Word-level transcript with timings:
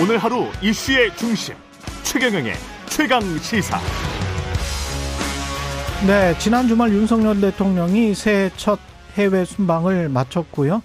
오늘 0.00 0.18
하루 0.18 0.46
이슈의 0.62 1.14
중심 1.16 1.54
최경영의 2.02 2.54
최강 2.86 3.20
시사. 3.38 3.78
네, 6.06 6.36
지난 6.38 6.66
주말 6.68 6.90
윤석열 6.92 7.40
대통령이 7.40 8.14
새해 8.14 8.50
첫 8.56 8.78
해외 9.14 9.44
순방을 9.44 10.08
마쳤고요. 10.08 10.82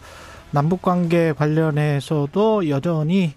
남북 0.52 0.82
관계 0.82 1.32
관련해서도 1.34 2.70
여전히 2.70 3.34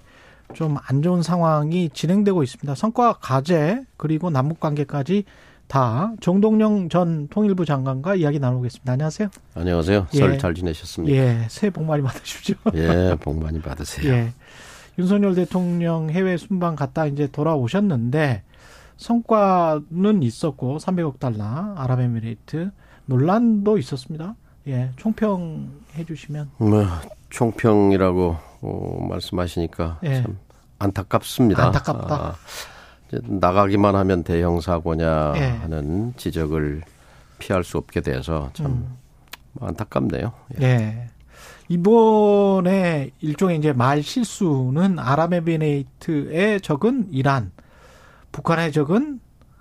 좀 0.54 0.78
안 0.88 1.02
좋은 1.02 1.22
상황이 1.22 1.90
진행되고 1.90 2.42
있습니다. 2.42 2.74
성과 2.74 3.12
과제 3.20 3.82
그리고 3.98 4.30
남북 4.30 4.60
관계까지 4.60 5.24
다 5.68 6.12
정동영 6.22 6.88
전 6.88 7.28
통일부 7.28 7.66
장관과 7.66 8.14
이야기 8.14 8.38
나누겠습니다. 8.38 8.90
안녕하세요. 8.92 9.28
안녕하세요. 9.54 10.06
예. 10.14 10.18
설잘 10.18 10.54
지내셨습니까? 10.54 11.14
예, 11.16 11.46
새해 11.50 11.70
복 11.70 11.84
많이 11.84 12.02
받으십시오. 12.02 12.56
예, 12.74 13.14
복 13.20 13.38
많이 13.38 13.60
받으세요. 13.60 14.10
예. 14.10 14.32
윤석열 14.98 15.34
대통령 15.34 16.10
해외 16.10 16.36
순방 16.36 16.74
갔다 16.74 17.06
이제 17.06 17.28
돌아오셨는데 17.28 18.42
성과는 18.96 20.22
있었고 20.22 20.78
300억 20.78 21.20
달러 21.20 21.44
아랍에미레이트 21.76 22.70
논란도 23.06 23.78
있었습니다. 23.78 24.34
예, 24.66 24.90
총평해 24.96 26.04
주시면 26.06 26.50
뭐 26.58 26.84
총평이라고 27.30 28.36
어, 28.60 29.06
말씀하시니까 29.08 30.00
예. 30.02 30.22
참 30.22 30.38
안타깝습니다. 30.80 31.66
안타깝다. 31.66 32.14
아, 32.14 32.34
이제 33.08 33.20
나가기만 33.24 33.94
하면 33.94 34.24
대형 34.24 34.60
사고냐 34.60 35.34
예. 35.36 35.42
하는 35.42 36.12
지적을 36.16 36.82
피할 37.38 37.62
수 37.62 37.78
없게 37.78 38.00
돼서 38.00 38.50
참 38.52 38.66
음. 38.66 38.96
안타깝네요. 39.60 40.32
예. 40.60 40.64
예. 40.64 41.08
이번에 41.68 43.10
일종의 43.20 43.58
이제 43.58 43.72
말 43.72 44.02
실수는 44.02 44.98
아랍에미레이트의 44.98 46.60
적은 46.60 47.08
이란, 47.10 47.52
북한의 48.32 48.72
적은 48.72 49.20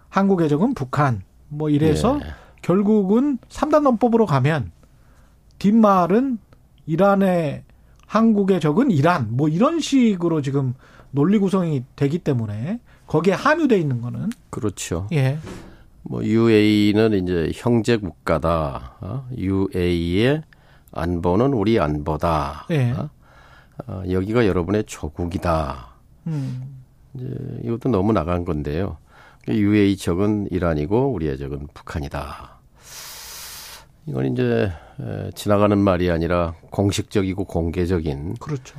한국의 0.09 0.49
적은 0.49 0.73
북한. 0.73 1.21
뭐 1.49 1.69
이래서 1.69 2.19
예. 2.23 2.27
결국은 2.61 3.37
3단 3.49 3.83
논법으로 3.83 4.25
가면 4.25 4.71
뒷말은 5.59 6.37
이란의 6.85 7.63
한국의 8.05 8.59
적은 8.59 8.91
이란 8.91 9.27
뭐 9.31 9.47
이런 9.49 9.79
식으로 9.79 10.41
지금 10.41 10.73
논리 11.11 11.37
구성이 11.39 11.83
되기 11.95 12.19
때문에 12.19 12.79
거기에 13.05 13.33
함유돼 13.33 13.77
있는 13.77 14.01
거는 14.01 14.29
그렇죠. 14.49 15.07
예. 15.11 15.39
뭐 16.03 16.23
UAE는 16.23 17.13
이제 17.23 17.51
형제 17.53 17.97
국가다. 17.97 18.95
어? 19.01 19.27
UAE의 19.37 20.43
안보는 20.91 21.53
우리 21.53 21.79
안보다. 21.79 22.65
예. 22.71 22.91
어? 22.91 23.09
어, 23.87 24.03
여기가 24.09 24.47
여러분의 24.47 24.85
조국이다. 24.85 25.87
음. 26.27 26.83
이제 27.13 27.27
이것도 27.63 27.89
너무 27.89 28.13
나간 28.13 28.45
건데요. 28.45 28.97
UAE 29.47 29.95
적은 29.97 30.47
이란이고 30.51 31.13
우리의 31.13 31.37
적은 31.37 31.67
북한이다. 31.73 32.57
이건 34.07 34.33
이제 34.33 34.71
에, 34.99 35.31
지나가는 35.35 35.77
말이 35.77 36.09
아니라 36.09 36.55
공식적이고 36.71 37.45
공개적인 37.45 38.35
그렇죠. 38.39 38.77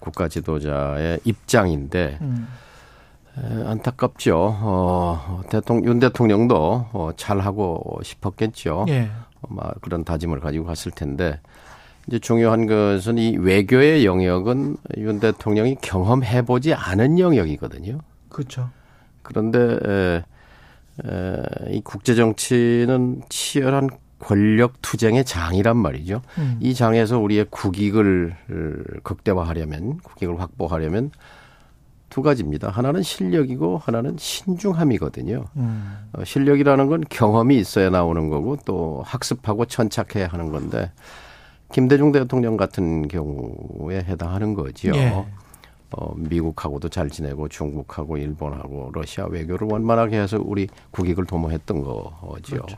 국가 0.00 0.28
지도자의 0.28 1.20
입장인데 1.24 2.18
음. 2.20 2.48
에, 3.38 3.64
안타깝죠. 3.64 4.58
어, 4.60 5.42
대통령 5.48 5.84
윤 5.86 6.00
대통령도 6.00 6.86
어, 6.92 7.10
잘 7.16 7.40
하고 7.40 8.00
싶었겠죠. 8.02 8.86
예. 8.88 9.10
아마 9.48 9.70
그런 9.80 10.04
다짐을 10.04 10.40
가지고 10.40 10.64
갔을 10.64 10.92
텐데 10.92 11.40
이제 12.06 12.18
중요한 12.18 12.66
것은 12.66 13.18
이 13.18 13.36
외교의 13.36 14.04
영역은 14.04 14.76
윤 14.98 15.20
대통령이 15.20 15.76
경험해 15.80 16.42
보지 16.42 16.74
않은 16.74 17.18
영역이거든요. 17.18 18.00
그렇죠. 18.28 18.70
그런데 19.22 19.58
에, 19.58 20.24
에, 21.06 21.42
이 21.70 21.80
국제 21.84 22.14
정치는 22.14 23.22
치열한 23.28 23.90
권력 24.18 24.80
투쟁의 24.82 25.24
장이란 25.24 25.76
말이죠. 25.76 26.22
음. 26.38 26.56
이 26.60 26.74
장에서 26.74 27.18
우리의 27.18 27.46
국익을 27.50 28.36
극대화하려면 29.02 29.98
국익을 29.98 30.40
확보하려면 30.40 31.10
두 32.12 32.20
가지입니다. 32.20 32.68
하나는 32.68 33.02
실력이고 33.02 33.78
하나는 33.78 34.16
신중함이거든요. 34.18 35.46
음. 35.56 36.08
어, 36.12 36.22
실력이라는 36.22 36.86
건 36.86 37.04
경험이 37.08 37.56
있어야 37.56 37.88
나오는 37.88 38.28
거고 38.28 38.58
또 38.66 39.02
학습하고 39.06 39.64
천착해야 39.64 40.28
하는 40.28 40.52
건데 40.52 40.92
김대중 41.72 42.12
대통령 42.12 42.58
같은 42.58 43.08
경우에 43.08 44.00
해당하는 44.00 44.52
거지요. 44.52 44.92
예. 44.94 45.24
어, 45.92 46.14
미국하고도 46.16 46.90
잘 46.90 47.08
지내고 47.08 47.48
중국하고 47.48 48.18
일본하고 48.18 48.90
러시아 48.92 49.24
외교를 49.24 49.68
원만하게 49.70 50.20
해서 50.20 50.38
우리 50.38 50.68
국익을 50.90 51.24
도모했던 51.24 51.82
거지요. 51.82 52.60
그렇죠. 52.60 52.76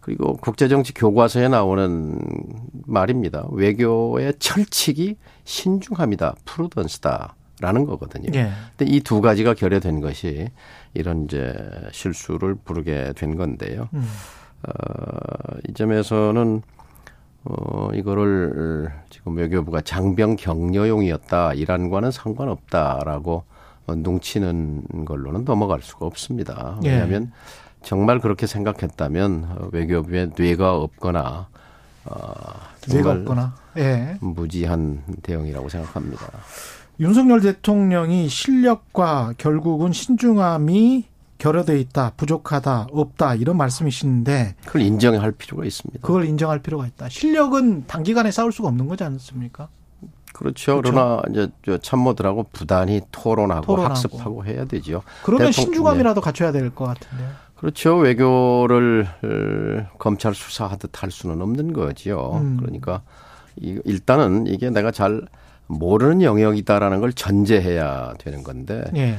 그리고 0.00 0.34
국제정치 0.34 0.92
교과서에 0.92 1.48
나오는 1.48 2.18
말입니다. 2.86 3.46
외교의 3.50 4.34
철칙이 4.38 5.16
신중함이다, 5.44 6.34
프루던스다 6.44 7.34
라는 7.60 7.84
거거든요. 7.86 8.30
예. 8.34 8.50
근데 8.76 8.92
이 8.92 9.00
두 9.00 9.20
가지가 9.20 9.54
결여된 9.54 10.00
것이 10.00 10.48
이런 10.94 11.24
이제 11.24 11.54
실수를 11.92 12.54
부르게 12.54 13.12
된 13.16 13.36
건데요. 13.36 13.88
음. 13.94 14.06
어, 14.62 14.70
이 15.68 15.72
점에서는 15.74 16.62
어, 17.44 17.90
이거를 17.94 18.90
지금 19.10 19.36
외교부가 19.36 19.80
장병 19.80 20.36
격려용이었다, 20.36 21.54
이란과는 21.54 22.10
상관없다라고 22.10 23.44
어, 23.86 23.94
눈치는 23.94 25.04
걸로는 25.06 25.44
넘어갈 25.44 25.80
수가 25.82 26.06
없습니다. 26.06 26.78
예. 26.84 26.90
왜냐하면 26.90 27.32
정말 27.82 28.18
그렇게 28.20 28.46
생각했다면 28.46 29.46
어, 29.58 29.68
외교부에 29.72 30.30
뇌가 30.36 30.76
없거나 30.76 31.48
어, 32.04 32.32
뇌가 32.88 33.12
없거나. 33.12 33.54
예. 33.78 34.16
무지한 34.20 35.02
대응이라고 35.22 35.68
생각합니다. 35.68 36.26
윤석열 37.00 37.40
대통령이 37.40 38.28
실력과 38.28 39.32
결국은 39.38 39.92
신중함이 39.92 41.04
결여돼 41.38 41.78
있다, 41.78 42.12
부족하다, 42.16 42.88
없다 42.90 43.36
이런 43.36 43.56
말씀이시는데 43.56 44.56
그걸 44.66 44.82
인정할 44.82 45.30
필요가 45.30 45.64
있습니다. 45.64 46.00
그걸 46.04 46.24
인정할 46.24 46.58
필요가 46.60 46.84
있다. 46.86 47.08
실력은 47.08 47.86
단기간에 47.86 48.32
쌓을 48.32 48.50
수가 48.50 48.68
없는 48.68 48.88
거지 48.88 49.04
않습니까? 49.04 49.68
그렇죠. 50.32 50.80
그렇죠. 50.80 50.92
그러나 50.92 51.22
이제 51.30 51.48
저 51.64 51.78
참모들하고 51.78 52.46
부단히 52.52 53.00
토론하고, 53.12 53.66
토론하고. 53.66 53.94
학습하고 53.94 54.44
해야 54.44 54.64
되죠. 54.64 55.02
그러면 55.22 55.46
대통- 55.50 55.64
신중함이라도 55.64 56.20
갖춰야 56.20 56.50
될 56.50 56.70
것 56.74 56.86
같은데요. 56.86 57.28
그렇죠. 57.56 57.96
외교를 57.96 59.06
어, 59.22 59.96
검찰 59.98 60.34
수사하듯 60.34 61.02
할 61.02 61.10
수는 61.12 61.40
없는 61.40 61.72
거지요. 61.72 62.32
음. 62.42 62.56
그러니까 62.58 63.02
이- 63.60 63.80
일단은 63.84 64.48
이게 64.48 64.70
내가 64.70 64.90
잘 64.90 65.22
모르는 65.68 66.22
영역이다라는 66.22 67.00
걸 67.00 67.12
전제해야 67.12 68.14
되는 68.18 68.42
건데 68.42 68.84
예. 68.96 69.18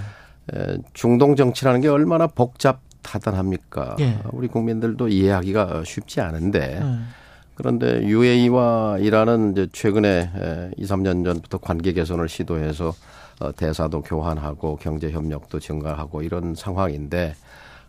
에, 0.54 0.78
중동 0.94 1.36
정치라는 1.36 1.82
게 1.82 1.88
얼마나 1.88 2.28
복잡하단합니까? 2.28 3.96
예. 4.00 4.20
우리 4.32 4.48
국민들도 4.48 5.08
이해하기가 5.08 5.84
쉽지 5.86 6.22
않은데 6.22 6.80
음. 6.82 7.08
그런데 7.56 8.04
UAE와 8.04 8.98
이란은 9.00 9.52
이제 9.52 9.68
최근에 9.72 10.32
에, 10.36 10.72
2, 10.78 10.86
3년 10.86 11.24
전부터 11.24 11.60
관계 11.60 11.94
개선을 11.94 12.30
시도해서 12.30 12.94
어, 13.40 13.52
대사도 13.54 14.02
교환하고 14.02 14.78
경제 14.78 15.12
협력도 15.12 15.60
증가하고 15.60 16.24
이런 16.24 16.56
상황인데 16.56 17.36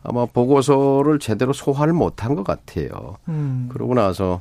아마 0.02 0.26
보고서를 0.26 1.18
제대로 1.18 1.52
소화를 1.52 1.92
못한 1.92 2.34
것 2.34 2.44
같아요. 2.44 3.16
음. 3.28 3.68
그러고 3.70 3.94
나서 3.94 4.40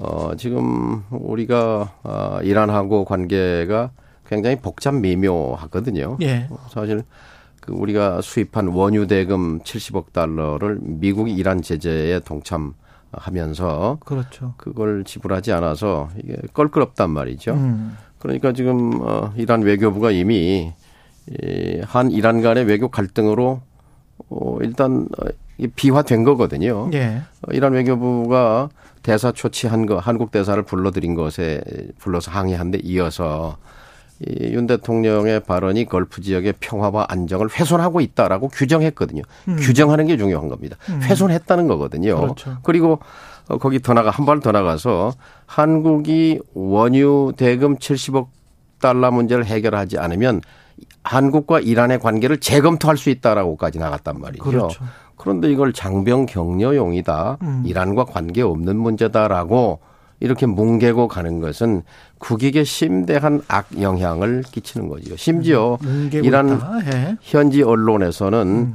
어 0.00 0.32
지금 0.36 1.02
우리가 1.10 1.92
아, 2.04 2.40
이란하고 2.42 3.04
관계가 3.04 3.90
굉장히 4.28 4.56
복잡 4.56 4.94
미묘하거든요. 4.94 6.18
예. 6.22 6.48
사실 6.70 7.02
그 7.60 7.72
우리가 7.72 8.20
수입한 8.20 8.68
원유 8.68 9.08
대금 9.08 9.58
70억 9.60 10.12
달러를 10.12 10.78
미국이 10.80 11.32
이란 11.32 11.62
제재에 11.62 12.20
동참하면서 12.20 13.98
그렇죠. 14.04 14.54
그걸 14.56 15.02
지불하지 15.04 15.52
않아서 15.52 16.10
이게 16.22 16.36
껄끄럽단 16.52 17.10
말이죠. 17.10 17.54
음. 17.54 17.96
그러니까 18.18 18.52
지금 18.52 19.00
어 19.00 19.32
이란 19.36 19.62
외교부가 19.62 20.12
이미 20.12 20.72
이한 21.42 22.12
이란 22.12 22.40
간의 22.40 22.64
외교 22.64 22.88
갈등으로 22.88 23.62
어 24.30 24.58
일단 24.60 25.08
어, 25.18 25.26
비화된 25.76 26.24
거거든요. 26.24 26.90
예. 26.92 27.22
어, 27.42 27.52
이란 27.52 27.72
외교부가 27.72 28.68
대사 29.02 29.32
초치한 29.32 29.86
거 29.86 29.98
한국 29.98 30.30
대사를 30.30 30.60
불러들인 30.62 31.14
것에 31.14 31.60
불러서 31.98 32.30
항의한 32.30 32.70
데 32.70 32.78
이어서 32.82 33.56
이윤 34.26 34.66
대통령의 34.66 35.40
발언이 35.40 35.84
걸프 35.84 36.20
지역의 36.20 36.54
평화와 36.58 37.06
안정을 37.08 37.48
훼손하고 37.52 38.00
있다라고 38.00 38.48
규정했거든요. 38.48 39.22
규정하는 39.46 40.06
게 40.08 40.16
중요한 40.16 40.48
겁니다. 40.48 40.76
훼손했다는 40.88 41.68
거거든요. 41.68 42.14
음. 42.16 42.20
그렇죠. 42.22 42.56
그리고 42.64 42.98
어, 43.48 43.58
거기 43.58 43.80
더 43.80 43.94
나가 43.94 44.10
한 44.10 44.26
발 44.26 44.40
더 44.40 44.50
나가서 44.52 45.12
한국이 45.46 46.40
원유 46.54 47.32
대금 47.36 47.76
70억 47.76 48.26
달러 48.80 49.10
문제를 49.10 49.44
해결하지 49.46 49.98
않으면 49.98 50.40
한국과 51.08 51.60
이란의 51.60 52.00
관계를 52.00 52.38
재검토할 52.38 52.98
수 52.98 53.08
있다라고까지 53.08 53.78
나갔단 53.78 54.20
말이죠. 54.20 54.44
그렇죠. 54.44 54.84
그런데 55.16 55.50
이걸 55.50 55.72
장병 55.72 56.26
격려용이다. 56.26 57.38
음. 57.40 57.62
이란과 57.66 58.04
관계 58.04 58.42
없는 58.42 58.76
문제다라고 58.76 59.80
이렇게 60.20 60.44
뭉개고 60.44 61.08
가는 61.08 61.40
것은 61.40 61.82
국익에 62.18 62.62
심대한 62.64 63.40
악 63.48 63.66
영향을 63.80 64.42
끼치는 64.42 64.88
거죠. 64.88 65.16
심지어 65.16 65.78
뭉개고 65.80 66.26
이란. 66.26 66.60
예. 66.92 67.16
현지 67.22 67.62
언론에서는 67.62 68.38
음. 68.46 68.74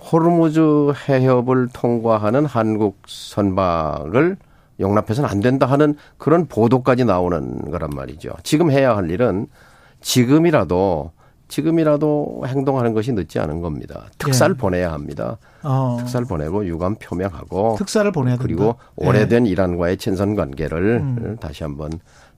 호르무즈 0.00 0.92
해협을 1.08 1.68
통과하는 1.74 2.46
한국 2.46 3.02
선박을 3.06 4.36
용납해서는 4.80 5.28
안 5.28 5.40
된다 5.40 5.66
하는 5.66 5.96
그런 6.16 6.46
보도까지 6.46 7.04
나오는 7.04 7.70
거란 7.70 7.90
말이죠. 7.90 8.30
지금 8.44 8.70
해야 8.70 8.96
할 8.96 9.10
일은 9.10 9.46
지금이라도 10.00 11.10
지금이라도 11.48 12.42
행동하는 12.46 12.92
것이 12.92 13.12
늦지 13.12 13.38
않은 13.38 13.60
겁니다. 13.60 14.06
특사를 14.18 14.54
예. 14.54 14.58
보내야 14.58 14.92
합니다. 14.92 15.38
어, 15.62 15.96
특사를 16.00 16.26
보내고 16.26 16.66
유감 16.66 16.96
표명하고 16.96 17.76
특사를 17.78 18.10
보내야 18.10 18.36
된다. 18.36 18.42
그리고 18.42 18.76
예. 19.00 19.06
오래된 19.06 19.46
이란과의 19.46 19.96
친선 19.96 20.34
관계를 20.34 21.00
음. 21.00 21.36
다시 21.40 21.62
한번 21.62 21.90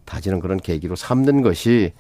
다지는 0.05 0.41
그런 0.41 0.59
계기로 0.59 0.97
삼는 0.97 1.43
것이 1.43 1.93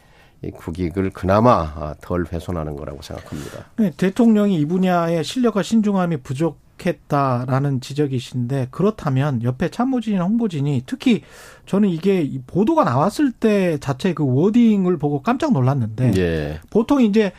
이 0.42 0.50
국익을 0.50 1.10
그나마 1.10 1.94
덜 2.00 2.24
훼손하는 2.30 2.76
거라고 2.76 3.02
생각합니다. 3.02 3.66
네, 3.76 3.90
대통령이 3.96 4.60
이 4.60 4.64
분야의 4.66 5.24
실력과 5.24 5.62
신중함이 5.62 6.18
부족 6.18 6.60
했다라는 6.86 7.80
지적이신데 7.80 8.68
그렇다면 8.70 9.42
옆에 9.42 9.70
참모진이나 9.70 10.24
홍보진이 10.24 10.84
특히 10.86 11.22
저는 11.66 11.88
이게 11.88 12.22
이 12.22 12.40
보도가 12.46 12.84
나왔을 12.84 13.32
때 13.32 13.78
자체 13.78 14.14
그 14.14 14.24
워딩을 14.24 14.98
보고 14.98 15.22
깜짝 15.22 15.52
놀랐는데 15.52 16.12
예. 16.16 16.60
보통 16.70 17.02
이제 17.02 17.32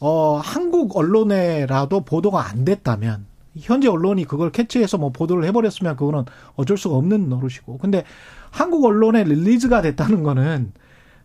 어 0.00 0.40
한국 0.42 0.96
언론에라도 0.96 2.00
보도가 2.00 2.48
안 2.48 2.64
됐다면 2.64 3.26
현재 3.58 3.88
언론이 3.88 4.24
그걸 4.24 4.50
캐치해서 4.50 4.98
뭐 4.98 5.10
보도를 5.10 5.44
해버렸으면 5.44 5.96
그거는 5.96 6.24
어쩔 6.56 6.78
수가 6.78 6.96
없는 6.96 7.28
노릇이고 7.28 7.78
근데 7.78 8.04
한국 8.50 8.84
언론에 8.84 9.24
릴리즈가 9.24 9.82
됐다는 9.82 10.22
거는 10.22 10.72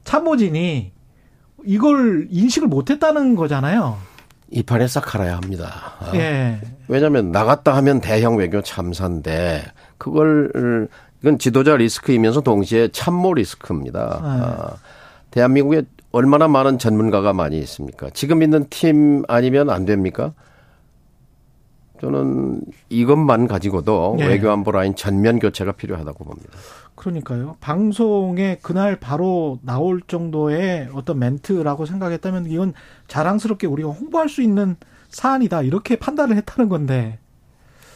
참모진이 0.04 0.92
이걸 1.66 2.28
인식을 2.30 2.68
못했다는 2.68 3.36
거잖아요. 3.36 3.98
이 4.50 4.64
판에 4.64 4.88
싹 4.88 5.02
갈아야 5.02 5.36
합니다. 5.36 5.94
아, 6.00 6.12
예. 6.16 6.60
왜냐하면 6.88 7.32
나갔다 7.32 7.76
하면 7.78 8.00
대형 8.00 8.38
외교 8.38 8.62
참사인데 8.62 9.64
그걸 9.98 10.88
이건 11.22 11.38
지도자 11.38 11.76
리스크이면서 11.76 12.42
동시에 12.42 12.90
참모 12.90 13.34
리스크입니다. 13.34 14.20
아, 14.24 14.76
대한민국에 15.32 15.84
얼마나 16.12 16.48
많은 16.48 16.80
전문가가 16.80 17.34
많이 17.34 17.60
있습니까? 17.60 18.10
지금 18.14 18.42
있는 18.42 18.66
팀 18.70 19.24
아니면 19.28 19.70
안 19.70 19.86
됩니까? 19.86 20.34
저는 22.02 22.62
이것만 22.90 23.48
가지고도 23.48 24.16
네. 24.20 24.28
외교안보 24.28 24.72
라인 24.72 24.96
전면 24.96 25.40
교체가 25.40 25.74
필요하다고 25.74 26.24
봅니다. 26.24 26.50
그러니까요. 26.96 27.56
방송에 27.60 28.58
그날 28.62 29.00
바로 29.00 29.60
나올 29.62 30.02
정도의 30.02 30.90
어떤 30.94 31.20
멘트라고 31.20 31.86
생각했다면 31.86 32.48
이건 32.48 32.74
자랑스럽게 33.08 33.68
우리가 33.68 33.90
홍보할 33.90 34.30
수 34.30 34.42
있는 34.42 34.76
사안이다. 35.10 35.62
이렇게 35.62 35.96
판단을 35.96 36.36
했다는 36.38 36.70
건데 36.70 37.20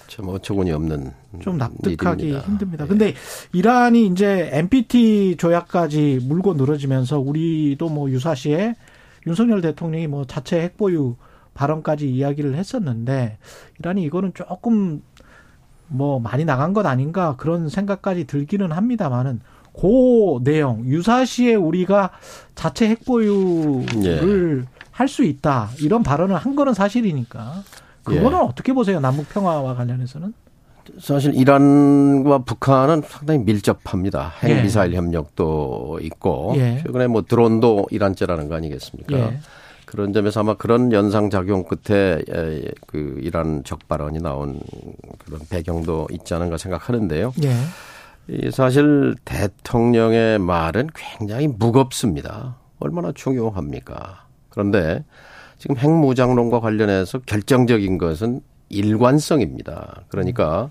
참 0.08 0.28
어처구니 0.28 0.72
없는 0.72 1.12
좀 1.40 1.58
납득하기 1.58 2.24
일입니다. 2.24 2.46
힘듭니다. 2.46 2.84
예. 2.84 2.88
근데 2.88 3.14
이란이 3.54 4.08
이제 4.08 4.50
NPT 4.52 5.38
조약까지 5.38 6.20
물고 6.24 6.54
늘어지면서 6.54 7.20
우리도 7.20 7.88
뭐 7.90 8.10
유사시에 8.10 8.76
윤석열 9.26 9.62
대통령이 9.62 10.08
뭐 10.08 10.26
자체 10.26 10.60
핵보유 10.62 11.16
발언까지 11.54 12.10
이야기를 12.10 12.56
했었는데 12.56 13.38
이란이 13.80 14.04
이거는 14.04 14.34
조금 14.34 15.02
뭐 15.88 16.20
많이 16.20 16.46
나간 16.46 16.74
것 16.74 16.86
아닌가 16.86 17.36
그런 17.38 17.70
생각까지 17.70 18.26
들기는 18.26 18.72
합니다만은 18.72 19.42
그 19.74 20.40
내용 20.44 20.86
유사시에 20.86 21.56
우리가 21.56 22.12
자체 22.56 22.90
핵보유를 22.90 24.66
할수 24.92 25.24
있다 25.24 25.70
이런 25.82 26.04
발언을 26.04 26.36
한 26.36 26.56
거는 26.56 26.74
사실이니까 26.74 27.64
그거는 28.04 28.38
예. 28.38 28.42
어떻게 28.42 28.74
보세요 28.74 29.00
남북 29.00 29.30
평화와 29.30 29.76
관련해서는 29.76 30.34
사실 31.00 31.36
이란과 31.36 32.40
북한은 32.40 33.04
상당히 33.08 33.44
밀접합니다. 33.44 34.34
예. 34.44 34.56
핵미사일 34.56 34.96
협력도 34.96 36.00
있고 36.02 36.54
예. 36.58 36.82
최근에 36.84 37.08
뭐 37.08 37.22
드론도 37.22 37.88
이란제라는 37.92 38.50
거 38.50 38.56
아니겠습니까? 38.56 39.32
예. 39.92 39.96
그런 39.96 40.14
점에서 40.14 40.40
아마 40.40 40.54
그런 40.56 40.92
연상 40.92 41.30
작용 41.30 41.64
끝에 41.64 42.22
에, 42.30 42.72
그 42.88 43.18
이란 43.22 43.64
적발언이 43.64 44.20
나온 44.20 44.60
그런 45.20 45.42
배경도 45.50 46.08
있지 46.12 46.34
않은가 46.34 46.58
생각하는데요. 46.58 47.34
예. 47.44 47.54
이 48.28 48.52
사실 48.52 49.16
대통령의 49.26 50.40
말은 50.40 50.90
굉장히 50.96 51.48
무겁습니다. 51.48 52.58
얼마나 52.80 53.12
중요합니까? 53.12 54.26
그런데 54.50 55.04
지금 55.58 55.78
핵무장론과 55.78 56.60
관련해서 56.60 57.20
결정적인 57.20 57.98
것은 57.98 58.42
일관성입니다. 58.70 60.04
그러니까 60.08 60.70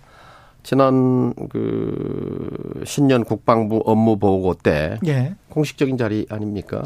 지난 0.62 1.32
그 1.48 2.82
신년 2.84 3.24
국방부 3.24 3.82
업무 3.84 4.18
보고 4.18 4.54
때 4.54 4.98
예. 5.06 5.34
공식적인 5.50 5.96
자리 5.96 6.26
아닙니까? 6.30 6.82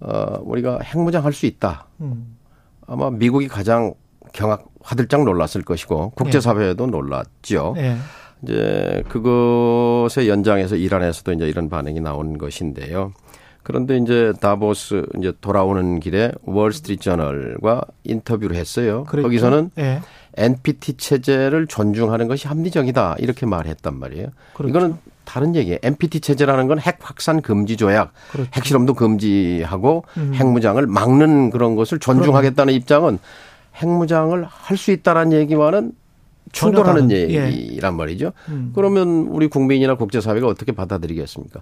어, 0.00 0.38
우리가 0.42 0.80
핵무장 0.82 1.24
할 1.24 1.32
수 1.32 1.46
있다. 1.46 1.86
음. 2.00 2.36
아마 2.86 3.10
미국이 3.10 3.48
가장 3.48 3.94
경악 4.32 4.66
화들짝 4.82 5.24
놀랐을 5.24 5.62
것이고 5.64 6.10
국제사회도 6.10 6.86
놀랐죠. 6.86 7.74
예. 7.76 7.96
이제 8.42 9.02
그것의 9.08 10.28
연장에서 10.28 10.76
이란에서도 10.76 11.32
이제 11.32 11.48
이런 11.48 11.68
반응이 11.68 12.00
나온 12.00 12.38
것인데요. 12.38 13.12
그런데 13.62 13.98
이제 13.98 14.32
다보스 14.40 15.04
이제 15.18 15.32
돌아오는 15.40 16.00
길에 16.00 16.32
월스트리트 16.44 17.02
저널과 17.02 17.82
인터뷰를 18.04 18.56
했어요. 18.56 19.04
그랬죠? 19.04 19.26
거기서는 19.28 19.70
예. 19.78 20.00
NPT 20.36 20.94
체제를 20.94 21.66
존중하는 21.66 22.26
것이 22.28 22.48
합리적이다 22.48 23.16
이렇게 23.18 23.44
말했단 23.46 23.98
말이에요. 23.98 24.28
그렇죠. 24.54 24.70
이거는 24.70 24.96
다른 25.30 25.54
얘기예요. 25.54 25.78
NPT 25.82 26.20
체제라는 26.20 26.66
건 26.66 26.78
핵 26.80 26.98
확산 27.00 27.40
금지 27.40 27.76
조약, 27.76 28.12
그렇죠. 28.32 28.50
핵실험도 28.54 28.94
금지하고 28.94 30.04
음. 30.16 30.32
핵무장을 30.34 30.84
막는 30.86 31.50
그런 31.50 31.76
것을 31.76 32.00
존중하겠다는 32.00 32.74
입장은 32.74 33.18
핵무장을 33.76 34.44
할 34.44 34.76
수 34.76 34.90
있다라는 34.90 35.32
얘기와는 35.38 35.92
충돌하는 36.52 37.08
다른, 37.08 37.10
예. 37.12 37.46
얘기란 37.46 37.96
말이죠. 37.96 38.32
음. 38.48 38.72
그러면 38.74 39.28
우리 39.30 39.46
국민이나 39.46 39.94
국제사회가 39.94 40.48
어떻게 40.48 40.72
받아들이겠습니까? 40.72 41.60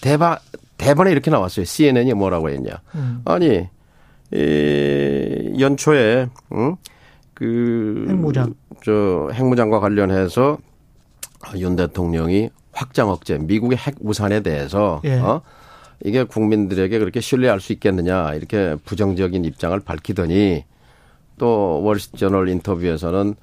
대바, 0.00 0.38
대번에 0.76 1.10
이렇게 1.10 1.32
나왔어요. 1.32 1.64
CNN이 1.64 2.14
뭐라고 2.14 2.48
했냐. 2.50 2.70
음. 2.94 3.22
아니, 3.24 3.66
이 4.32 5.56
연초에, 5.58 6.28
응? 6.52 6.76
그. 7.34 8.06
핵무장. 8.08 8.54
저, 8.84 9.30
핵무장과 9.32 9.80
관련해서 9.80 10.58
윤 11.56 11.74
대통령이 11.74 12.50
확장 12.78 13.10
억제, 13.10 13.38
미국의 13.38 13.76
핵 13.76 13.96
우산에 14.00 14.40
대해서, 14.40 15.00
예. 15.04 15.18
어? 15.18 15.42
이게 16.04 16.22
국민들에게 16.22 16.96
그렇게 16.98 17.20
신뢰할 17.20 17.60
수 17.60 17.72
있겠느냐, 17.72 18.34
이렇게 18.34 18.76
부정적인 18.84 19.44
입장을 19.44 19.78
밝히더니 19.80 20.64
또 21.38 21.82
월스트저널 21.82 22.48
인터뷰에서는 22.48 23.34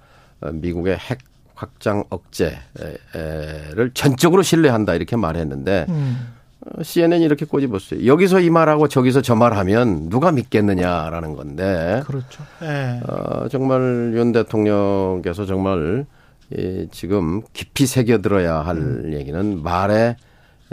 어, 0.41 0.51
미국의 0.51 0.97
핵 0.97 1.19
확장 1.55 2.03
억제를 2.09 3.91
전적으로 3.93 4.41
신뢰한다 4.41 4.93
이렇게 4.93 5.15
말했는데 5.15 5.85
음. 5.87 6.33
어, 6.59 6.83
CNN이 6.83 7.23
이렇게 7.23 7.45
꼬집었어요. 7.45 8.05
여기서 8.05 8.41
이 8.41 8.49
말하고 8.49 8.89
저기서 8.89 9.21
저 9.21 9.35
말하면 9.35 10.09
누가 10.09 10.31
믿겠느냐라는 10.33 11.35
건데 11.35 12.03
그렇죠. 12.05 12.43
예. 12.61 12.99
어, 13.07 13.47
정말 13.47 14.11
윤 14.15 14.33
대통령께서 14.33 15.45
정말 15.45 16.05
이 16.51 16.87
지금 16.91 17.41
깊이 17.53 17.85
새겨들어야 17.85 18.59
할 18.59 18.77
음. 18.77 19.13
얘기는 19.13 19.63
말의 19.63 20.15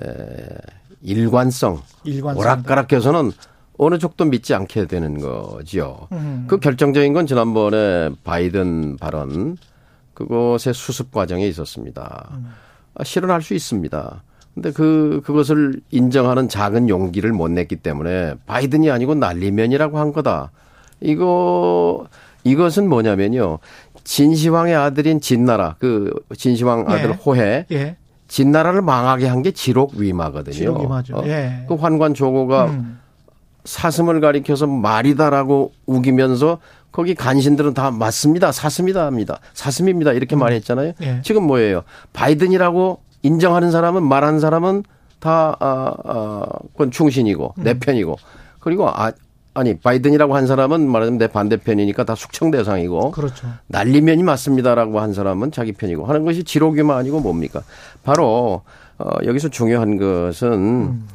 에, 0.03 0.59
일관성, 1.03 1.83
일관성. 2.05 2.41
오락가락해서는 2.41 3.33
어느 3.79 3.99
쪽도 3.99 4.27
믿지 4.27 4.55
않게 4.55 4.87
되는 4.87 5.19
거지요. 5.21 6.09
음. 6.13 6.45
그 6.47 6.61
결정적인 6.61 7.13
건 7.13 7.27
지난번에 7.27 8.11
바이든 8.23 8.99
발언 8.99 9.57
그것의 10.15 10.75
수습 10.75 11.11
과정에 11.11 11.47
있었습니다. 11.49 12.31
아, 12.95 13.05
실현할 13.05 13.43
수 13.43 13.55
있습니다. 13.55 14.23
근데 14.55 14.71
그 14.71 15.23
그것을 15.25 15.81
인정하는 15.91 16.49
작은 16.49 16.91
용기를 16.91 17.33
못 17.33 17.51
냈기 17.51 17.77
때문에 17.77 18.35
바이든이 18.47 18.91
아니고 18.91 19.15
난리면이라고 19.15 19.99
한 19.99 20.13
거다. 20.13 20.51
이거 21.01 22.07
이것은 22.45 22.89
뭐냐면요. 22.89 23.59
진시황의 24.05 24.75
아들인 24.75 25.21
진나라 25.21 25.77
그 25.79 26.13
진시황 26.37 26.87
아들 26.89 27.11
예. 27.11 27.15
호해 27.15 27.67
예. 27.71 27.97
진나라를 28.29 28.83
망하게 28.83 29.27
한 29.29 29.43
게 29.43 29.51
지록 29.53 29.95
위마거든요. 29.95 30.55
지록 30.55 30.81
위마죠. 30.81 31.17
어? 31.19 31.23
예. 31.27 31.65
그 31.69 31.75
환관 31.75 32.15
조고가 32.15 32.67
음. 32.67 32.99
사슴을 33.65 34.21
가리켜서 34.21 34.67
말이다라고 34.67 35.73
우기면서 35.87 36.59
거기 36.91 37.15
간신들은 37.15 37.75
다 37.75 37.91
맞습니다. 37.91 38.51
사슴이다 38.53 39.07
합니다. 39.07 39.39
사슴입니다. 39.55 40.13
이렇게 40.13 40.35
말했잖아요. 40.37 40.93
예. 41.03 41.21
지금 41.23 41.47
뭐예요? 41.47 41.83
바이든이라고 42.13 43.01
인정하는 43.23 43.71
사람은 43.71 44.03
말하는 44.03 44.41
사람은 44.41 44.83
다 45.21 45.57
아, 45.61 45.95
아, 46.05 46.47
그건 46.73 46.91
충신이고 46.91 47.55
음. 47.59 47.63
내 47.63 47.79
편이고 47.79 48.17
그리고 48.59 48.89
아 48.89 49.13
아니 49.55 49.79
바이든이라고 49.79 50.35
한 50.35 50.47
사람은 50.47 50.89
말하자면 50.89 51.19
내 51.19 51.27
반대편이니까 51.27 52.05
다 52.05 52.15
숙청 52.15 52.51
대상이고 52.51 53.11
그렇죠. 53.11 53.49
날리면이 53.67 54.23
맞습니다라고 54.23 55.01
한 55.01 55.13
사람은 55.13 55.53
자기 55.53 55.73
편이고 55.73 56.07
하는 56.07 56.25
것이 56.25 56.45
지록이만 56.45 56.97
아니고 56.97 57.21
뭡니까? 57.21 57.63
바로 58.03 58.63
어 58.99 59.11
여기서 59.25 59.49
중요한 59.49 59.99
것은 59.99 60.53
음. 60.53 61.09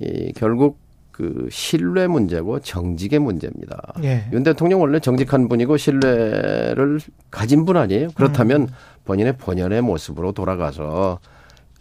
이 0.00 0.32
결국 0.34 0.78
그 1.12 1.48
신뢰 1.50 2.06
문제고 2.06 2.60
정직의 2.60 3.20
문제입니다. 3.20 3.94
예. 4.02 4.26
윤 4.32 4.42
대통령 4.42 4.82
원래 4.82 5.00
정직한 5.00 5.48
분이고 5.48 5.78
신뢰를 5.78 7.00
가진 7.30 7.64
분 7.64 7.78
아니에요? 7.78 8.08
그렇다면 8.14 8.62
음. 8.62 8.68
본인의 9.06 9.38
본연의 9.38 9.80
모습으로 9.80 10.32
돌아가서 10.32 11.20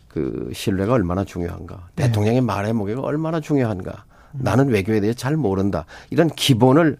그 0.07 0.49
신뢰가 0.53 0.93
얼마나 0.93 1.25
중요한가, 1.25 1.89
네. 1.97 2.05
대통령의 2.05 2.39
말의 2.39 2.71
무게가 2.71 3.01
얼마나 3.01 3.41
중요한가, 3.41 4.05
나는 4.39 4.69
외교에 4.69 4.99
대해 4.99 5.13
잘 5.13 5.35
모른다 5.37 5.85
이런 6.09 6.29
기본을 6.29 6.97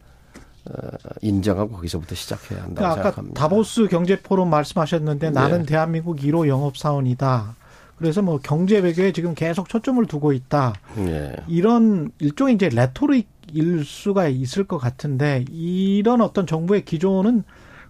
어, 0.68 0.88
인정하고 1.22 1.72
거기서부터 1.76 2.16
시작해야 2.16 2.64
한다고 2.64 2.76
그러니까 2.76 2.92
아까 2.94 3.04
생각합니다. 3.04 3.40
다보스 3.40 3.88
경제 3.88 4.20
포럼 4.20 4.50
말씀하셨는데 4.50 5.30
나는 5.30 5.60
네. 5.60 5.66
대한민국 5.66 6.18
1호 6.18 6.48
영업 6.48 6.78
사원이다. 6.78 7.56
그래서 7.98 8.22
뭐 8.22 8.40
경제 8.42 8.80
외교에 8.80 9.12
지금 9.12 9.36
계속 9.36 9.70
초점을 9.70 10.04
두고 10.06 10.34
있다. 10.34 10.74
예. 10.98 11.36
이런 11.48 12.12
일종의 12.20 12.56
이제 12.56 12.68
레토릭일 12.70 13.86
수가 13.86 14.28
있을 14.28 14.66
것 14.66 14.78
같은데 14.78 15.46
이런 15.50 16.22
어떤 16.22 16.46
정부의 16.46 16.84
기조는 16.84 17.44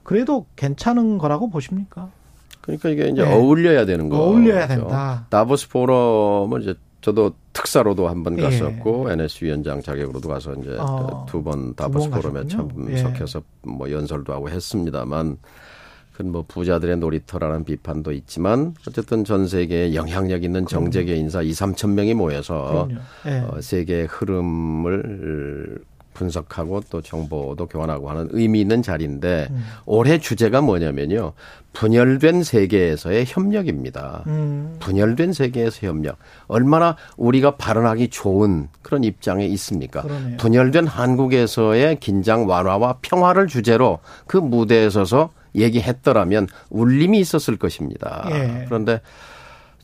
그래도 0.04 0.46
괜찮은 0.56 1.18
거라고 1.18 1.50
보십니까? 1.50 2.12
그러니까 2.62 2.90
이게 2.90 3.08
이제 3.08 3.24
네. 3.24 3.34
어울려야 3.34 3.86
되는 3.86 4.10
거죠. 4.10 4.22
어울려야 4.22 4.68
된다. 4.68 5.25
다보스 5.30 5.70
포럼은 5.70 6.62
이제 6.62 6.75
저도 7.06 7.34
특사로도 7.54 8.08
한번 8.08 8.36
예. 8.40 8.42
갔었고 8.42 9.12
NS 9.12 9.46
위원장 9.46 9.80
자격으로도 9.80 10.28
가서 10.28 10.56
이제 10.56 10.76
어, 10.80 11.24
두번두 11.30 11.76
다보스 11.76 12.10
번 12.10 12.20
포럼에 12.20 12.44
가셨군요. 12.46 12.92
예. 12.94 12.98
참석해서 12.98 13.44
뭐 13.62 13.92
연설도 13.92 14.34
하고 14.34 14.50
했습니다만 14.50 15.38
그건 16.14 16.32
뭐 16.32 16.44
부자들의 16.48 16.98
놀이터라는 16.98 17.64
비판도 17.64 18.12
있지만 18.12 18.74
어쨌든 18.88 19.24
전 19.24 19.46
세계에 19.46 19.94
영향력 19.94 20.44
있는 20.44 20.66
정재계 20.66 21.16
인사 21.16 21.44
2, 21.44 21.52
3천 21.52 21.92
명이 21.92 22.16
모여서. 22.16 22.90
예. 23.28 23.38
어, 23.38 23.62
세계의 23.62 24.08
흐름을 24.08 25.84
분석하고 26.16 26.82
또 26.90 27.02
정보도 27.02 27.68
교환하고 27.68 28.10
하는 28.10 28.28
의미 28.32 28.62
있는 28.62 28.82
자리인데 28.82 29.48
음. 29.52 29.64
올해 29.86 30.18
주제가 30.18 30.62
뭐냐면요. 30.62 31.34
분열된 31.74 32.44
세계에서의 32.44 33.26
협력입니다. 33.28 34.24
음, 34.28 34.78
분열된 34.80 35.34
세계에서 35.34 35.86
협력. 35.86 36.18
얼마나 36.48 36.96
우리가 37.18 37.58
발언하기 37.58 38.08
좋은 38.08 38.70
그런 38.82 39.04
입장에 39.04 39.46
있습니까? 39.46 40.02
그러네요. 40.02 40.38
분열된 40.38 40.88
한국에서의 40.88 42.00
긴장 42.00 42.48
완화와 42.48 43.00
평화를 43.02 43.48
주제로 43.48 44.00
그 44.26 44.38
무대에 44.38 44.90
서서 44.90 45.32
얘기했더라면 45.54 46.48
울림이 46.70 47.20
있었을 47.20 47.58
것입니다. 47.58 48.28
예. 48.32 48.66
그런데 48.66 49.02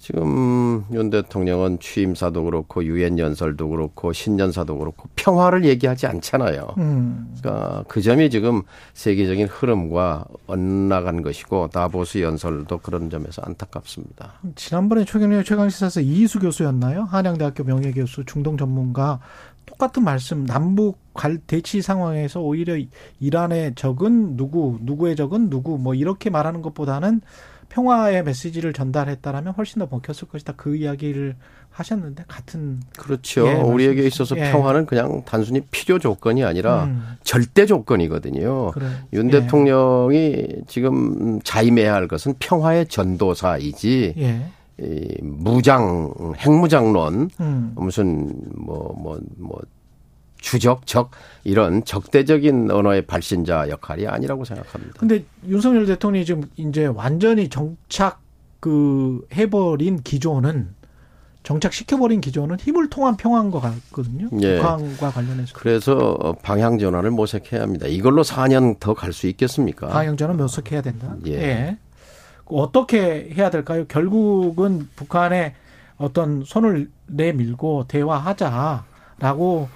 지금 0.02 0.84
윤 0.94 1.12
대통령은 1.12 1.78
취임사도 1.80 2.46
그렇고 2.46 2.84
유엔 2.84 3.20
연설도 3.20 3.70
그렇고 3.70 4.12
신년사도 4.12 4.80
그렇고 4.80 5.08
평화를 5.16 5.64
얘기하지 5.64 6.08
않잖아요. 6.08 6.74
음, 6.80 7.36
그러니까 7.40 7.84
그 7.88 8.02
점이 8.02 8.32
지금 8.32 8.64
세계적인 8.96 9.46
흐름과 9.46 10.26
엇나간 10.48 11.22
것이고 11.22 11.68
다보스 11.68 12.20
연설도 12.20 12.80
그런 12.80 13.12
점에서 13.12 13.44
안타깝습니다. 13.44 14.34
지난번에 14.56 15.06
최경련 15.06 15.44
최강시사에서 15.44 16.02
이희수 16.02 16.40
교수였나요? 16.40 17.04
한양대학교 17.04 17.64
명예교수 17.64 18.26
중동 18.26 18.58
전문가 18.58 19.20
똑같은 19.68 20.04
말씀 20.04 20.48
남북 20.48 20.98
갈 21.14 21.38
대치 21.38 21.84
상황에서 21.84 22.42
오히려 22.42 22.74
이란의 23.20 23.76
적은 23.76 24.36
누구 24.36 24.80
누구의 24.82 25.16
적은 25.16 25.52
누구 25.52 25.78
뭐 25.78 25.94
이렇게 25.94 26.32
말하는 26.32 26.64
것보다는 26.64 27.22
평화의 27.72 28.24
메시지를 28.24 28.74
전달했다라면 28.74 29.54
훨씬 29.54 29.80
더 29.80 29.88
먹혔을 29.90 30.28
것이다 30.28 30.54
그 30.58 30.76
이야기를 30.76 31.36
하셨는데 31.70 32.26
같은 32.28 32.82
그렇죠. 32.98 33.48
예, 33.48 33.54
우리에게 33.54 34.06
있어서 34.06 34.36
예. 34.38 34.52
평화는 34.52 34.86
그냥 34.86 35.24
단순히 35.26 35.62
필요 35.72 35.98
조건이 36.00 36.44
아니라 36.44 36.84
음, 36.84 37.16
절대 37.24 37.66
조건이거든요. 37.66 38.72
그래 38.72 38.88
윤 39.14 39.28
예. 39.28 39.40
대통령이 39.40 40.48
지금 40.68 41.40
자임해야 41.44 41.94
할 41.94 42.10
것은 42.10 42.36
평화의 42.40 42.88
전도사이지 42.88 44.16
예이 44.18 45.18
무장 45.22 46.14
핵무장론 46.38 47.30
음. 47.40 47.72
무슨 47.76 48.34
뭐 48.56 48.94
뭐 48.98 49.18
뭐 49.38 49.62
주적 50.42 50.86
적 50.86 51.12
이런 51.46 51.86
적대적인 51.86 52.70
언어의 52.72 53.04
발신자 53.04 53.70
역할이 53.70 54.08
아니라고 54.08 54.44
생각합니다. 54.44 54.96
근데 55.00 55.24
윤석열 55.48 55.86
대통령이 55.86 56.26
지금 56.26 56.44
이제 56.58 56.88
완전히 56.88 57.48
정착 57.48 58.20
그 58.60 59.26
해버린 59.34 60.02
기조는 60.04 60.76
정착시켜버린 61.44 62.22
기조는 62.22 62.60
힘을 62.60 62.90
통한 62.90 63.18
평화인 63.18 63.50
것 63.50 63.60
같거든요. 63.62 64.30
예. 64.42 64.58
북한과 64.58 65.10
관련해서. 65.12 65.54
그래서 65.58 66.36
방향 66.44 66.78
전환을 66.78 67.10
모색해야 67.12 67.62
합니다. 67.64 67.88
이걸로 67.88 68.24
4년 68.24 68.80
더 68.80 68.94
갈 68.94 69.12
수 69.14 69.26
있겠습니까? 69.28 69.88
방향전은 69.88 70.38
몇석해야 70.38 70.82
된다. 70.84 71.16
예. 71.28 71.78
어떻게 72.46 73.32
해야 73.36 73.50
될까요? 73.50 73.86
결국은 73.88 74.88
북한에 74.96 75.56
어떤 75.98 76.44
손을 76.46 76.90
내밀고 77.08 77.86
대화하자라고 77.88 79.70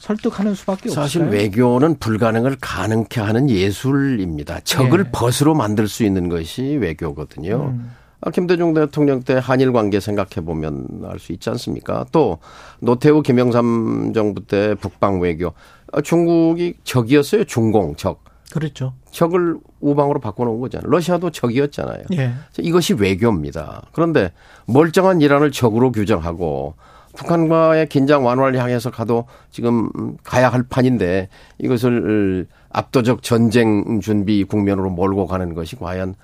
설득하는 0.00 0.54
수밖에 0.54 0.88
사실 0.90 1.22
없어요. 1.22 1.36
외교는 1.38 1.98
불가능을 1.98 2.56
가능케 2.60 3.20
하는 3.20 3.50
예술입니다. 3.50 4.60
적을 4.60 5.04
예. 5.06 5.10
벗으로 5.12 5.54
만들 5.54 5.88
수 5.88 6.04
있는 6.04 6.28
것이 6.28 6.62
외교거든요. 6.80 7.72
음. 7.74 7.90
아, 8.20 8.30
김대중 8.30 8.74
대통령 8.74 9.22
때 9.22 9.38
한일 9.40 9.72
관계 9.72 10.00
생각해 10.00 10.44
보면 10.44 11.02
알 11.04 11.18
수 11.20 11.32
있지 11.32 11.50
않습니까? 11.50 12.04
또 12.10 12.38
노태우 12.80 13.22
김영삼 13.22 14.12
정부 14.14 14.44
때 14.44 14.74
북방 14.74 15.20
외교 15.20 15.52
아, 15.92 16.00
중국이 16.00 16.74
적이었어요. 16.84 17.44
중공 17.44 17.94
적. 17.96 18.24
그렇죠. 18.50 18.94
적을 19.10 19.58
우방으로 19.80 20.20
바꿔놓은 20.20 20.58
거잖아요. 20.60 20.90
러시아도 20.90 21.30
적이었잖아요. 21.30 22.04
예. 22.14 22.32
이것이 22.58 22.94
외교입니다. 22.94 23.82
그런데 23.92 24.32
멀쩡한 24.66 25.20
이란을 25.20 25.52
적으로 25.52 25.92
규정하고 25.92 26.74
북한과의 27.18 27.88
긴장 27.88 28.24
완화를 28.24 28.58
향해서 28.60 28.90
가도 28.90 29.24
지금 29.50 29.90
가야 30.22 30.48
할 30.48 30.62
판인데 30.62 31.28
이것을 31.58 32.46
압도적 32.70 33.24
전쟁 33.24 34.00
준비 34.00 34.44
국면으로 34.44 34.90
몰고 34.90 35.26
가는 35.26 35.52
것이 35.52 35.74
과연 35.74 36.14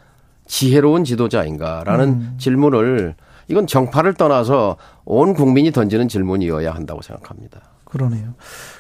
지혜로운 0.46 1.04
지도자인가라는 1.04 2.08
음. 2.08 2.34
질문을 2.38 3.16
이건 3.48 3.66
정파를 3.66 4.14
떠나서 4.14 4.76
온 5.04 5.34
국민이 5.34 5.72
던지는 5.72 6.06
질문이어야 6.06 6.72
한다고 6.72 7.02
생각합니다. 7.02 7.60
그러네요. 7.84 8.34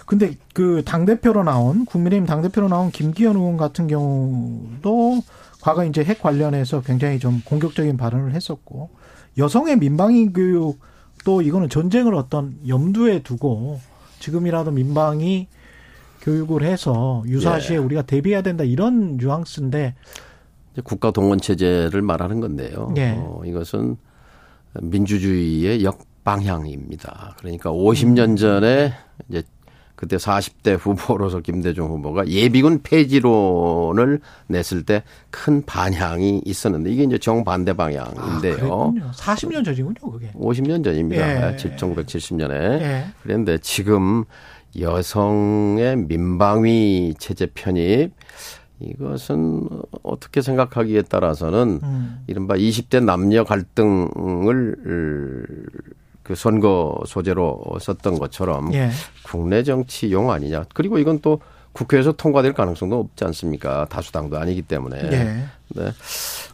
근데 0.06 0.34
그 0.52 0.82
당대표로 0.84 1.42
나온, 1.42 1.84
국민의힘 1.84 2.26
당대표로 2.26 2.68
나온 2.68 2.90
김기현 2.90 3.36
의원 3.36 3.56
같은 3.56 3.86
경우도 3.88 5.22
과거 5.60 5.84
이제 5.84 6.04
핵 6.04 6.20
관련해서 6.20 6.82
굉장히 6.82 7.18
좀 7.18 7.42
공격적인 7.44 7.96
발언을 7.96 8.32
했었고, 8.34 8.90
여성의 9.38 9.78
민방위 9.78 10.32
교육 10.32 10.78
도 11.24 11.40
이거는 11.42 11.68
전쟁을 11.68 12.14
어떤 12.14 12.56
염두에 12.68 13.22
두고 13.22 13.80
지금이라도 14.20 14.70
민방위 14.70 15.48
교육을 16.20 16.62
해서 16.62 17.22
유사시에 17.26 17.76
예. 17.76 17.80
우리가 17.80 18.02
대비해야 18.02 18.42
된다 18.42 18.64
이런 18.64 19.16
뉘앙스인데, 19.16 19.94
국가 20.84 21.10
동원 21.10 21.38
체제를 21.40 22.02
말하는 22.02 22.40
건데요. 22.40 22.92
예. 22.96 23.14
어, 23.16 23.42
이것은 23.44 23.96
민주주의의 24.80 25.84
역방향입니다. 25.84 27.36
그러니까 27.38 27.70
50년 27.70 28.36
전에 28.36 28.92
이제 29.28 29.42
그때 29.94 30.16
40대 30.16 30.76
후보로서 30.78 31.40
김대중 31.40 31.86
후보가 31.88 32.26
예비군 32.28 32.82
폐지론을 32.82 34.20
냈을 34.48 34.84
때 34.84 35.02
큰 35.34 35.62
반향이 35.66 36.42
있었는데 36.44 36.90
이게 36.90 37.02
이제 37.02 37.18
정반대 37.18 37.72
아, 37.72 37.74
방향인데요. 37.74 38.56
그랬군요. 38.56 39.10
40년 39.12 39.64
전이군요, 39.64 40.12
그게. 40.12 40.30
50년 40.32 40.82
전입니다. 40.84 41.52
예. 41.52 41.56
1970년에. 41.56 42.52
예. 42.80 43.04
그런데 43.22 43.58
지금 43.58 44.24
여성의 44.78 45.96
민방위 45.96 47.14
체제 47.18 47.46
편입 47.52 48.12
이것은 48.80 49.68
어떻게 50.02 50.40
생각하기에 50.40 51.02
따라서는 51.02 51.80
음. 51.82 52.18
이른바 52.26 52.54
20대 52.54 53.04
남녀 53.04 53.44
갈등을 53.44 54.76
그 56.24 56.34
선거 56.34 56.98
소재로 57.06 57.62
썼던 57.80 58.18
것처럼 58.18 58.72
예. 58.74 58.90
국내 59.24 59.62
정치용 59.62 60.32
아니냐. 60.32 60.64
그리고 60.74 60.98
이건 60.98 61.20
또 61.20 61.38
국회에서 61.72 62.12
통과될 62.12 62.54
가능성도 62.54 62.98
없지 62.98 63.24
않습니까? 63.26 63.84
다수당도 63.90 64.38
아니기 64.38 64.62
때문에. 64.62 64.98
예. 65.04 65.44
네. 65.68 65.92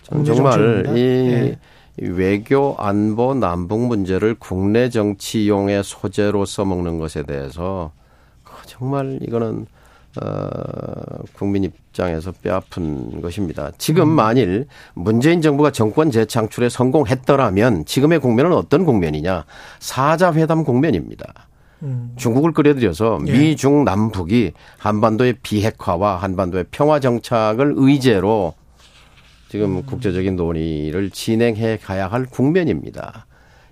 저는 0.02 0.24
정말 0.24 0.96
이 0.96 1.00
예. 1.00 1.58
외교 2.02 2.74
안보 2.78 3.34
남북 3.34 3.86
문제를 3.86 4.34
국내 4.38 4.88
정치용의 4.88 5.84
소재로 5.84 6.46
써먹는 6.46 6.98
것에 6.98 7.22
대해서 7.22 7.92
정말 8.66 9.18
이거는 9.22 9.66
어, 10.20 11.22
국민 11.34 11.64
입장에서 11.64 12.32
뼈아픈 12.42 13.20
것입니다. 13.20 13.70
지금 13.78 14.08
음. 14.08 14.08
만일 14.10 14.66
문재인 14.94 15.40
정부가 15.40 15.70
정권 15.70 16.10
재창출에 16.10 16.68
성공했더라면 16.68 17.84
지금의 17.84 18.18
국면은 18.18 18.52
어떤 18.52 18.84
국면이냐? 18.84 19.44
사자 19.78 20.32
회담 20.32 20.64
국면입니다. 20.64 21.48
음. 21.82 22.12
중국을 22.16 22.52
끌어들여서 22.52 23.20
예. 23.28 23.32
미중 23.32 23.84
남북이 23.84 24.52
한반도의 24.78 25.36
비핵화와 25.42 26.16
한반도의 26.16 26.66
평화 26.70 27.00
정착을 27.00 27.74
의제로 27.76 28.54
지금 29.48 29.78
음. 29.78 29.82
국제적인 29.84 30.36
논의를 30.36 31.10
진행해 31.10 31.78
가야 31.78 32.08
할 32.08 32.26
국면입니다. 32.26 33.26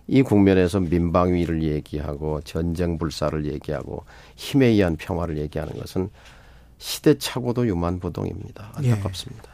이 0.08 0.22
국면에서 0.22 0.80
민방위를 0.80 1.62
얘기하고 1.62 2.40
전쟁 2.40 2.96
불사를 2.96 3.44
얘기하고 3.44 4.04
힘에 4.36 4.66
의한 4.66 4.96
평화를 4.96 5.36
얘기하는 5.36 5.74
것은 5.78 6.08
시대착오도 6.78 7.66
유만부동입니다. 7.66 8.72
안타깝습니다. 8.74 9.44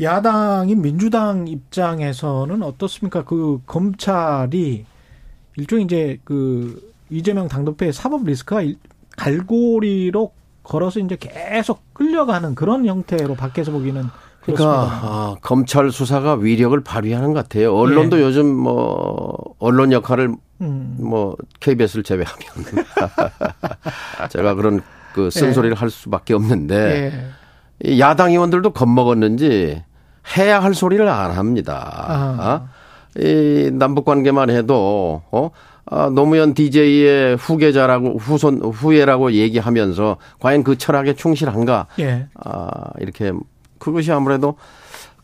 예. 0.00 0.04
야당인 0.04 0.82
민주당 0.82 1.48
입장에서는 1.48 2.62
어떻습니까? 2.62 3.24
그 3.24 3.60
검찰이 3.66 4.84
일종의 5.56 5.84
이제 5.86 6.20
그 6.22 6.92
이재명 7.10 7.48
당대표의 7.48 7.92
사법 7.92 8.24
리스크가 8.24 8.62
갈고리로 9.16 10.32
걸어서 10.62 11.00
이제 11.00 11.16
계속 11.18 11.94
끌려가는 11.94 12.54
그런 12.54 12.84
형태로 12.84 13.34
밖에서 13.34 13.72
보기는 13.72 14.04
그러니까 14.42 14.88
아, 15.02 15.36
검찰 15.42 15.90
수사가 15.90 16.34
위력을 16.34 16.78
발휘하는 16.82 17.32
것 17.32 17.42
같아요. 17.42 17.74
언론도 17.74 18.18
예. 18.18 18.22
요즘 18.22 18.46
뭐 18.46 19.36
언론 19.58 19.92
역할을 19.92 20.34
음. 20.60 20.96
뭐 20.98 21.36
KBS를 21.60 22.02
제외하면 22.02 22.38
제가 24.30 24.54
그런 24.54 24.80
그 25.12 25.30
쓴소리를 25.30 25.76
예. 25.76 25.78
할 25.78 25.90
수밖에 25.90 26.34
없는데 26.34 27.12
예. 27.84 27.98
야당 27.98 28.30
의원들도 28.30 28.70
겁먹었는지 28.72 29.82
해야 30.36 30.62
할 30.62 30.74
소리를 30.74 31.06
안 31.08 31.32
합니다. 31.32 32.04
아. 32.08 32.68
이 33.18 33.70
남북 33.72 34.04
관계만 34.04 34.50
해도 34.50 35.22
어 35.30 35.50
아, 35.90 36.10
노무현 36.10 36.54
DJ의 36.54 37.36
후계자라고 37.36 38.18
후손 38.18 38.60
후예라고 38.60 39.32
얘기하면서 39.32 40.18
과연 40.38 40.62
그 40.62 40.76
철학에 40.76 41.14
충실한가? 41.14 41.86
예. 42.00 42.26
아, 42.34 42.90
이렇게 43.00 43.32
그것이 43.78 44.12
아무래도 44.12 44.56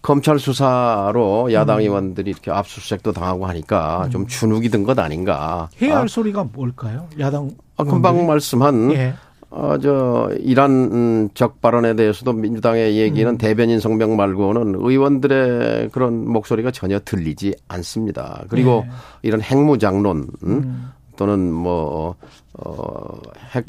검찰 0.03 0.39
수사로 0.39 1.53
야당 1.53 1.77
음. 1.79 1.81
의원들이 1.83 2.31
이렇게 2.31 2.51
압수수색도 2.51 3.13
당하고 3.13 3.47
하니까 3.47 4.05
음. 4.05 4.11
좀 4.11 4.27
주눅이 4.27 4.69
든 4.69 4.85
것 4.85 4.99
아닌가. 4.99 5.69
해야 5.81 5.97
할 5.97 6.05
아. 6.05 6.07
소리가 6.07 6.45
뭘까요? 6.53 7.09
야당. 7.19 7.51
아, 7.77 7.85
금방 7.85 8.27
말씀한 8.27 8.93
예. 8.93 9.15
어, 9.51 9.79
저, 9.81 10.31
이란 10.41 11.31
적 11.35 11.61
발언에 11.61 11.95
대해서도 11.95 12.33
민주당의 12.33 12.97
얘기는 12.99 13.33
음. 13.33 13.39
대변인 13.39 13.79
성명 13.81 14.17
말고는 14.17 14.75
의원들의 14.77 15.91
그런 15.91 16.29
목소리가 16.29 16.71
전혀 16.73 16.99
들리지 16.99 17.55
않습니다. 17.69 18.45
그리고 18.49 18.85
예. 18.87 18.91
이런 19.23 19.41
핵무장론, 19.41 20.29
음. 20.43 20.91
또는 21.17 21.53
뭐, 21.53 22.17
어, 22.55 23.19
핵 23.55 23.67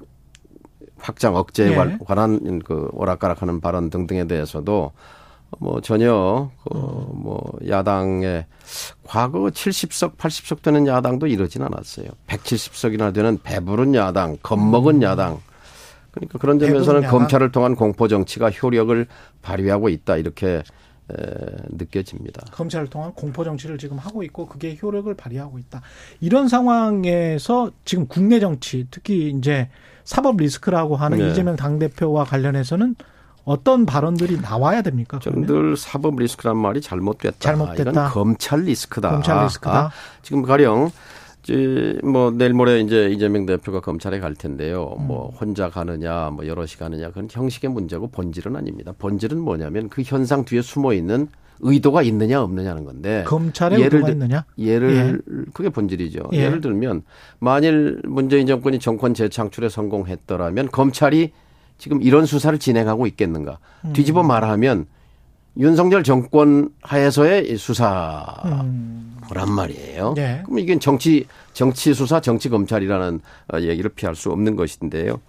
확장 1.06 1.36
억제에 1.36 1.72
예. 1.72 1.98
관한 2.04 2.60
그 2.66 2.90
오락가락하는 2.94 3.62
발언 3.62 3.92
등등에 3.92 4.26
대해서도 4.26 4.92
뭐 5.60 5.80
전혀 5.82 6.50
그뭐 6.64 7.44
야당의 7.68 8.46
과거 9.06 9.40
70석, 9.44 10.18
80석 10.18 10.64
되는 10.64 10.88
야당도 10.88 11.28
이러진 11.28 11.62
않았어요. 11.62 12.08
170석이나 12.28 13.14
되는 13.14 13.38
배부른 13.44 13.94
야당, 13.94 14.38
겁먹은 14.42 14.96
음. 14.96 15.02
야당. 15.04 15.40
그러니까 16.10 16.40
그런 16.40 16.58
점에서는 16.58 17.08
검찰을 17.08 17.52
통한 17.52 17.76
공포 17.76 18.08
정치가 18.08 18.50
효력을 18.50 19.06
발휘하고 19.44 19.90
있다 19.90 20.18
이렇게 20.18 20.64
에, 21.12 21.16
느껴집니다. 21.70 22.46
검찰을 22.52 22.88
통한 22.88 23.14
공포 23.14 23.44
정치를 23.44 23.78
지금 23.78 23.98
하고 23.98 24.24
있고 24.24 24.48
그게 24.48 24.78
효력을 24.82 25.14
발휘하고 25.14 25.60
있다. 25.60 25.82
이런 26.20 26.48
상황에서 26.48 27.72
지금 27.86 28.08
국내 28.08 28.40
정치 28.40 28.88
특히 28.90 29.30
이제 29.30 29.70
사법 30.04 30.38
리스크라고 30.38 30.96
하는 30.96 31.18
네. 31.20 31.30
이재명 31.30 31.56
당 31.56 31.80
대표와 31.80 32.24
관련해서는 32.26 32.96
어떤 33.44 33.86
발언들이 33.86 34.42
나와야 34.42 34.82
됩니까? 34.82 35.20
늘 35.20 35.78
사법 35.78 36.18
리스크란 36.18 36.58
말이 36.58 36.82
잘못됐다. 36.82 37.38
잘못됐다. 37.40 37.92
이건 37.92 38.10
검찰 38.10 38.62
리스크다. 38.62 39.12
검찰 39.12 39.44
리스크다. 39.44 39.80
아, 39.86 39.92
지금 40.24 40.42
가령 40.42 40.92
뭐 42.04 42.32
내일 42.32 42.54
모레 42.54 42.80
이제 42.80 43.10
이재명 43.10 43.46
대표가 43.46 43.80
검찰에 43.80 44.20
갈 44.20 44.34
텐데요. 44.34 44.96
음. 45.00 45.08
뭐 45.08 45.30
혼자 45.40 45.70
가느냐, 45.70 46.32
뭐 46.32 46.48
여럿이 46.48 46.74
가느냐 46.80 47.10
그건 47.10 47.28
형식의 47.30 47.70
문제고 47.72 48.08
본질은 48.08 48.56
아닙니다. 48.56 48.94
본질은 48.98 49.40
뭐냐면 49.40 49.90
그 49.90 50.02
현상 50.04 50.46
뒤에 50.46 50.62
숨어 50.62 50.94
있는 50.94 51.28
의도가 51.60 52.02
있느냐 52.04 52.42
없느냐는 52.42 52.84
건데 52.84 53.24
검찰에 53.26 53.80
예를 53.80 54.00
의도가 54.00 54.12
있느냐? 54.12 54.46
예를 54.58 54.96
예. 54.96 55.44
그게 55.54 55.70
본질이죠. 55.70 56.30
예. 56.34 56.50
를 56.50 56.62
들면 56.62 57.04
만일 57.40 58.02
문재인 58.04 58.46
정권이 58.48 58.80
정권 58.80 59.14
재창출에 59.14 59.70
성공했더라면 59.70 60.70
검찰이 60.72 61.32
지금 61.78 62.02
이런 62.02 62.26
수사를 62.26 62.58
진행하고 62.58 63.08
있겠는가? 63.08 63.60
음. 63.86 63.94
뒤집어 63.94 64.24
말하면 64.24 64.86
윤석열 65.58 66.04
정권 66.04 66.70
하에서의 66.82 67.58
수사란 67.58 68.66
음. 68.66 69.18
말이에요. 69.56 70.14
네. 70.16 70.42
그럼 70.46 70.60
이게 70.60 70.78
정치 70.78 71.26
정치 71.54 71.94
수사, 71.94 72.20
정치 72.20 72.50
검찰이라는 72.50 73.22
어, 73.54 73.60
얘기를 73.60 73.90
피할 73.90 74.16
수 74.16 74.32
없는 74.32 74.56
것인데요. 74.56 75.20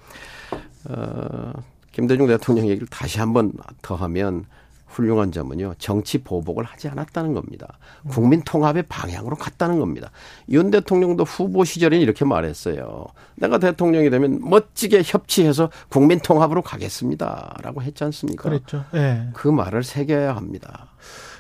어, 0.89 1.53
김대중 1.93 2.27
대통령 2.27 2.69
얘기를 2.69 2.87
다시 2.89 3.19
한번 3.19 3.53
더 3.83 3.95
하면 3.95 4.45
훌륭한 4.87 5.33
점은요. 5.33 5.75
정치 5.79 6.19
보복을 6.19 6.65
하지 6.65 6.89
않았다는 6.89 7.35
겁니다. 7.35 7.79
국민 8.09 8.43
통합의 8.43 8.85
방향으로 8.89 9.37
갔다는 9.37 9.79
겁니다. 9.79 10.11
윤 10.49 10.71
대통령도 10.71 11.25
후보 11.25 11.65
시절에 11.65 11.99
이렇게 11.99 12.25
말했어요. 12.25 13.07
내가 13.37 13.59
대통령이 13.59 14.11
되면 14.11 14.41
멋지게 14.43 15.03
협치해서 15.05 15.71
국민 15.89 16.19
통합으로 16.21 16.63
가겠습니다라고 16.63 17.83
했지 17.83 18.05
않습니까? 18.05 18.45
그랬죠. 18.45 18.85
네. 18.93 19.29
그 19.35 19.49
말을 19.49 19.83
새겨야 19.83 20.35
합니다. 20.37 20.89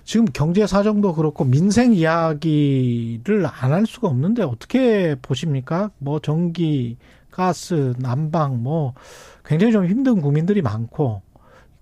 지금 0.04 0.26
경제 0.32 0.66
사정도 0.66 1.14
그렇고 1.14 1.44
민생 1.44 1.92
이야기를 1.92 3.46
안 3.46 3.72
할 3.72 3.86
수가 3.86 4.08
없는데 4.08 4.42
어떻게 4.42 5.16
보십니까? 5.20 5.90
뭐 5.98 6.20
전기, 6.20 6.96
가스, 7.30 7.94
난방 7.98 8.62
뭐 8.62 8.94
굉장히 9.44 9.72
좀 9.72 9.86
힘든 9.86 10.20
국민들이 10.20 10.62
많고 10.62 11.22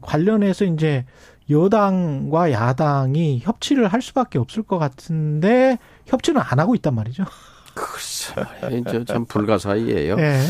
관련해서 0.01 0.65
이제 0.65 1.05
여당과 1.51 2.53
야당이 2.53 3.41
협치를 3.43 3.89
할 3.89 4.01
수밖에 4.03 4.39
없을 4.39 4.63
것 4.63 4.79
같은데 4.79 5.79
협치는 6.07 6.41
안 6.41 6.59
하고 6.59 6.75
있단 6.75 6.95
말이죠. 6.95 7.25
글쎄, 7.75 8.35
참 9.07 9.25
불가사의예요. 9.27 10.17
네. 10.17 10.41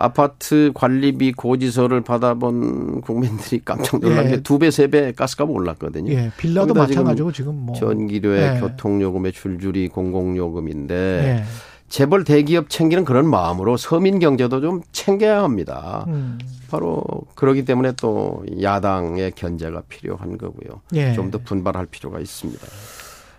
아파트 0.00 0.70
관리비 0.74 1.32
고지서를 1.32 2.02
받아본 2.02 3.00
국민들이 3.00 3.60
깜짝 3.64 3.98
놀란 4.00 4.26
예. 4.26 4.30
게두 4.30 4.60
배, 4.60 4.70
세 4.70 4.86
배 4.86 5.10
가스값 5.10 5.50
올랐거든요. 5.50 6.12
예. 6.12 6.30
빌라도 6.36 6.72
마찬가지고 6.72 7.32
지금 7.32 7.56
뭐. 7.66 7.74
전기료에 7.74 8.56
예. 8.56 8.60
교통요금에 8.60 9.32
줄줄이 9.32 9.88
공공요금인데 9.88 10.94
예. 10.94 11.44
재벌 11.88 12.24
대기업 12.24 12.68
챙기는 12.70 13.04
그런 13.04 13.28
마음으로 13.28 13.76
서민 13.76 14.18
경제도 14.18 14.60
좀 14.60 14.82
챙겨야 14.92 15.42
합니다. 15.42 16.04
음. 16.08 16.38
바로 16.70 17.02
그러기 17.34 17.64
때문에 17.64 17.92
또 17.92 18.44
야당의 18.60 19.32
견제가 19.32 19.82
필요한 19.88 20.36
거고요. 20.36 20.82
예. 20.94 21.14
좀더 21.14 21.38
분발할 21.38 21.86
필요가 21.86 22.20
있습니다. 22.20 22.66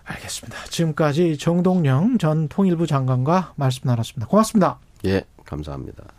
알겠습니다. 0.04 0.58
지금까지 0.70 1.38
정동영 1.38 2.18
전 2.18 2.48
통일부 2.48 2.88
장관과 2.88 3.54
말씀 3.56 3.82
나눴습니다. 3.86 4.28
고맙습니다. 4.28 4.80
예, 5.06 5.24
감사합니다. 5.46 6.04